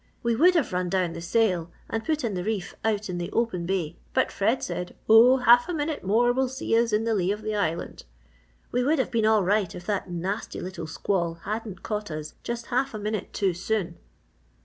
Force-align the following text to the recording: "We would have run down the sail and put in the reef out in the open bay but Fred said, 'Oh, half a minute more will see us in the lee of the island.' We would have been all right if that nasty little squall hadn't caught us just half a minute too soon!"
"We 0.23 0.35
would 0.35 0.55
have 0.55 0.73
run 0.73 0.89
down 0.89 1.13
the 1.13 1.21
sail 1.21 1.69
and 1.87 2.03
put 2.03 2.23
in 2.23 2.33
the 2.33 2.43
reef 2.43 2.73
out 2.83 3.07
in 3.07 3.19
the 3.19 3.31
open 3.31 3.67
bay 3.67 3.99
but 4.15 4.31
Fred 4.31 4.63
said, 4.63 4.95
'Oh, 5.07 5.37
half 5.37 5.69
a 5.69 5.75
minute 5.75 6.03
more 6.03 6.33
will 6.33 6.47
see 6.49 6.75
us 6.75 6.91
in 6.91 7.03
the 7.03 7.13
lee 7.13 7.31
of 7.31 7.43
the 7.43 7.53
island.' 7.53 8.05
We 8.71 8.83
would 8.83 8.97
have 8.97 9.11
been 9.11 9.27
all 9.27 9.43
right 9.43 9.75
if 9.75 9.85
that 9.85 10.09
nasty 10.09 10.59
little 10.59 10.87
squall 10.87 11.35
hadn't 11.43 11.83
caught 11.83 12.09
us 12.09 12.33
just 12.41 12.65
half 12.73 12.95
a 12.95 12.97
minute 12.97 13.31
too 13.31 13.53
soon!" 13.53 13.99